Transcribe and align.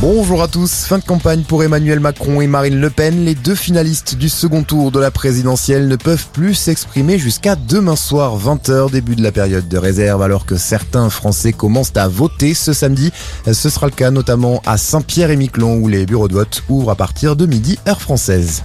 Bonjour 0.00 0.44
à 0.44 0.46
tous. 0.46 0.84
Fin 0.84 0.98
de 0.98 1.04
campagne 1.04 1.42
pour 1.42 1.64
Emmanuel 1.64 1.98
Macron 1.98 2.40
et 2.40 2.46
Marine 2.46 2.80
Le 2.80 2.88
Pen. 2.88 3.24
Les 3.24 3.34
deux 3.34 3.56
finalistes 3.56 4.14
du 4.14 4.28
second 4.28 4.62
tour 4.62 4.92
de 4.92 5.00
la 5.00 5.10
présidentielle 5.10 5.88
ne 5.88 5.96
peuvent 5.96 6.28
plus 6.32 6.54
s'exprimer 6.54 7.18
jusqu'à 7.18 7.56
demain 7.56 7.96
soir 7.96 8.38
20h, 8.38 8.92
début 8.92 9.16
de 9.16 9.24
la 9.24 9.32
période 9.32 9.66
de 9.66 9.76
réserve, 9.76 10.22
alors 10.22 10.46
que 10.46 10.56
certains 10.56 11.10
Français 11.10 11.52
commencent 11.52 11.96
à 11.96 12.06
voter 12.06 12.54
ce 12.54 12.72
samedi. 12.72 13.10
Ce 13.52 13.68
sera 13.68 13.86
le 13.86 13.92
cas 13.92 14.12
notamment 14.12 14.62
à 14.66 14.78
Saint-Pierre-et-Miquelon 14.78 15.78
où 15.78 15.88
les 15.88 16.06
bureaux 16.06 16.28
de 16.28 16.34
vote 16.34 16.62
ouvrent 16.68 16.92
à 16.92 16.94
partir 16.94 17.34
de 17.34 17.46
midi 17.46 17.76
heure 17.88 18.00
française. 18.00 18.62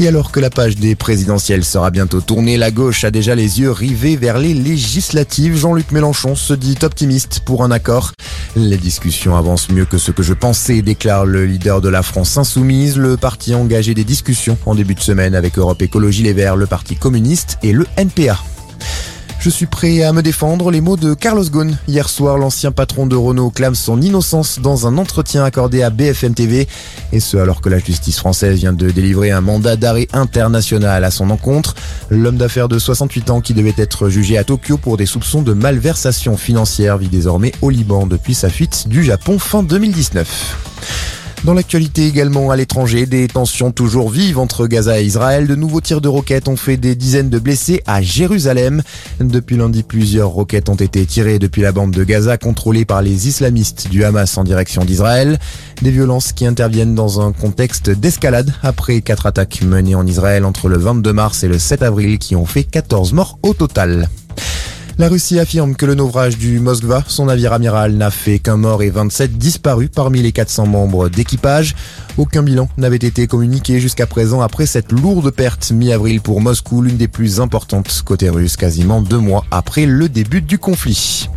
Et 0.00 0.08
alors 0.08 0.32
que 0.32 0.40
la 0.40 0.50
page 0.50 0.74
des 0.74 0.96
présidentielles 0.96 1.64
sera 1.64 1.90
bientôt 1.90 2.20
tournée, 2.20 2.56
la 2.56 2.72
gauche 2.72 3.04
a 3.04 3.12
déjà 3.12 3.36
les 3.36 3.60
yeux 3.60 3.70
rivés 3.70 4.16
vers 4.16 4.38
les 4.38 4.54
législatives. 4.54 5.56
Jean-Luc 5.56 5.92
Mélenchon 5.92 6.34
se 6.34 6.54
dit 6.54 6.78
optimiste 6.82 7.42
pour 7.44 7.62
un 7.62 7.70
accord. 7.70 8.12
Les 8.56 8.76
discussions 8.76 9.36
avancent 9.36 9.70
mieux 9.70 9.84
que 9.84 9.98
ce 9.98 10.10
que 10.10 10.22
je 10.22 10.34
pensais, 10.34 10.82
déclare 10.82 11.26
le 11.26 11.44
leader 11.44 11.80
de 11.80 11.88
la 11.88 12.02
France 12.02 12.36
insoumise. 12.36 12.98
Le 12.98 13.16
parti 13.16 13.54
engagé 13.54 13.94
des 13.94 14.04
discussions 14.04 14.58
en 14.66 14.74
début 14.74 14.94
de 14.94 15.00
semaine 15.00 15.34
avec 15.34 15.58
Europe 15.58 15.82
Écologie 15.82 16.22
Les 16.22 16.32
Verts, 16.32 16.56
le 16.56 16.66
Parti 16.66 16.96
communiste 16.96 17.58
et 17.62 17.72
le 17.72 17.86
NPA. 17.96 18.38
Je 19.40 19.50
suis 19.50 19.66
prêt 19.66 20.02
à 20.02 20.12
me 20.12 20.20
défendre. 20.20 20.72
Les 20.72 20.80
mots 20.80 20.96
de 20.96 21.14
Carlos 21.14 21.44
Ghosn. 21.44 21.78
Hier 21.86 22.08
soir, 22.08 22.38
l'ancien 22.38 22.72
patron 22.72 23.06
de 23.06 23.14
Renault 23.14 23.50
clame 23.50 23.76
son 23.76 24.02
innocence 24.02 24.58
dans 24.58 24.88
un 24.88 24.98
entretien 24.98 25.44
accordé 25.44 25.82
à 25.82 25.90
BFM 25.90 26.34
TV. 26.34 26.66
Et 27.12 27.20
ce, 27.20 27.36
alors 27.36 27.60
que 27.60 27.68
la 27.68 27.78
justice 27.78 28.18
française 28.18 28.56
vient 28.58 28.72
de 28.72 28.90
délivrer 28.90 29.30
un 29.30 29.40
mandat 29.40 29.76
d'arrêt 29.76 30.08
international 30.12 31.04
à 31.04 31.12
son 31.12 31.30
encontre. 31.30 31.76
L'homme 32.10 32.36
d'affaires 32.36 32.68
de 32.68 32.80
68 32.80 33.30
ans 33.30 33.40
qui 33.40 33.54
devait 33.54 33.74
être 33.76 34.08
jugé 34.08 34.38
à 34.38 34.44
Tokyo 34.44 34.76
pour 34.76 34.96
des 34.96 35.06
soupçons 35.06 35.42
de 35.42 35.52
malversation 35.52 36.36
financière 36.36 36.98
vit 36.98 37.08
désormais 37.08 37.52
au 37.62 37.70
Liban 37.70 38.08
depuis 38.08 38.34
sa 38.34 38.48
fuite 38.48 38.88
du 38.88 39.04
Japon 39.04 39.38
fin 39.38 39.62
2019. 39.62 41.17
Dans 41.44 41.54
l'actualité 41.54 42.06
également 42.06 42.50
à 42.50 42.56
l'étranger, 42.56 43.06
des 43.06 43.28
tensions 43.28 43.70
toujours 43.70 44.10
vives 44.10 44.38
entre 44.38 44.66
Gaza 44.66 45.00
et 45.00 45.04
Israël. 45.04 45.46
De 45.46 45.54
nouveaux 45.54 45.80
tirs 45.80 46.00
de 46.00 46.08
roquettes 46.08 46.48
ont 46.48 46.56
fait 46.56 46.76
des 46.76 46.96
dizaines 46.96 47.30
de 47.30 47.38
blessés 47.38 47.80
à 47.86 48.02
Jérusalem. 48.02 48.82
Depuis 49.20 49.56
lundi, 49.56 49.84
plusieurs 49.84 50.30
roquettes 50.30 50.68
ont 50.68 50.74
été 50.74 51.06
tirées 51.06 51.38
depuis 51.38 51.62
la 51.62 51.70
bande 51.70 51.92
de 51.92 52.02
Gaza 52.02 52.38
contrôlée 52.38 52.84
par 52.84 53.02
les 53.02 53.28
islamistes 53.28 53.88
du 53.88 54.04
Hamas 54.04 54.36
en 54.36 54.44
direction 54.44 54.84
d'Israël. 54.84 55.38
Des 55.80 55.92
violences 55.92 56.32
qui 56.32 56.44
interviennent 56.44 56.96
dans 56.96 57.20
un 57.20 57.32
contexte 57.32 57.88
d'escalade 57.88 58.52
après 58.62 59.00
quatre 59.00 59.26
attaques 59.26 59.62
menées 59.62 59.94
en 59.94 60.06
Israël 60.06 60.44
entre 60.44 60.68
le 60.68 60.76
22 60.76 61.12
mars 61.12 61.44
et 61.44 61.48
le 61.48 61.58
7 61.58 61.82
avril 61.82 62.18
qui 62.18 62.34
ont 62.34 62.46
fait 62.46 62.64
14 62.64 63.12
morts 63.12 63.38
au 63.42 63.54
total. 63.54 64.08
La 65.00 65.08
Russie 65.08 65.38
affirme 65.38 65.76
que 65.76 65.86
le 65.86 65.94
naufrage 65.94 66.38
du 66.38 66.58
Moskva, 66.58 67.04
son 67.06 67.26
navire 67.26 67.52
amiral, 67.52 67.92
n'a 67.92 68.10
fait 68.10 68.40
qu'un 68.40 68.56
mort 68.56 68.82
et 68.82 68.90
27 68.90 69.38
disparus 69.38 69.90
parmi 69.94 70.22
les 70.22 70.32
400 70.32 70.66
membres 70.66 71.08
d'équipage. 71.08 71.76
Aucun 72.16 72.42
bilan 72.42 72.68
n'avait 72.76 72.96
été 72.96 73.28
communiqué 73.28 73.78
jusqu'à 73.78 74.08
présent 74.08 74.40
après 74.40 74.66
cette 74.66 74.90
lourde 74.90 75.30
perte 75.30 75.70
mi-avril 75.70 76.20
pour 76.20 76.40
Moscou, 76.40 76.82
l'une 76.82 76.96
des 76.96 77.06
plus 77.06 77.40
importantes 77.40 78.02
côté 78.04 78.28
russe, 78.28 78.56
quasiment 78.56 79.00
deux 79.00 79.18
mois 79.18 79.44
après 79.52 79.86
le 79.86 80.08
début 80.08 80.42
du 80.42 80.58
conflit. 80.58 81.28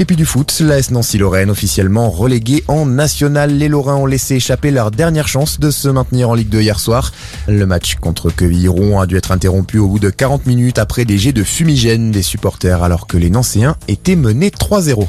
Et 0.00 0.04
puis 0.04 0.16
du 0.16 0.26
foot, 0.26 0.58
l'AS 0.58 0.90
Nancy-Lorraine 0.90 1.50
officiellement 1.50 2.10
reléguée 2.10 2.64
en 2.66 2.84
national. 2.84 3.56
Les 3.56 3.68
Lorrains 3.68 3.94
ont 3.94 4.06
laissé 4.06 4.34
échapper 4.34 4.72
leur 4.72 4.90
dernière 4.90 5.28
chance 5.28 5.60
de 5.60 5.70
se 5.70 5.88
maintenir 5.88 6.30
en 6.30 6.34
Ligue 6.34 6.48
2 6.48 6.62
hier 6.62 6.80
soir. 6.80 7.12
Le 7.46 7.64
match 7.64 7.94
contre 7.94 8.30
Quevilly-Rouen 8.30 9.00
a 9.00 9.06
dû 9.06 9.16
être 9.16 9.30
interrompu 9.30 9.78
au 9.78 9.86
bout 9.86 10.00
de 10.00 10.10
40 10.10 10.46
minutes 10.46 10.80
après 10.80 11.04
des 11.04 11.16
jets 11.16 11.32
de 11.32 11.44
fumigène 11.44 12.10
des 12.10 12.22
supporters 12.22 12.82
alors 12.82 13.06
que 13.06 13.16
les 13.16 13.30
Nancéens 13.30 13.76
étaient 13.86 14.16
menés 14.16 14.50
3-0. 14.50 15.06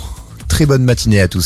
Très 0.48 0.68
bonne 0.68 0.84
matinée 0.84 1.20
à 1.20 1.28
tous. 1.28 1.44